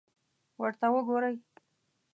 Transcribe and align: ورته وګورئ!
ورته 0.61 0.87
وګورئ! 0.93 1.35